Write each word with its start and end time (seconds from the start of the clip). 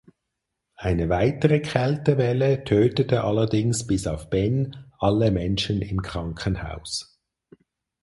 Eine 0.77 1.09
weitere 1.09 1.59
Kältewelle 1.59 2.63
tötete 2.63 3.23
allerdings 3.23 3.85
bis 3.85 4.07
auf 4.07 4.31
Ben 4.31 4.75
alle 4.97 5.29
Menschen 5.29 5.83
im 5.83 6.01
Krankenhaus. 6.01 7.19